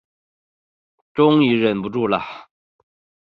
[1.13, 2.21] 终于忍不住了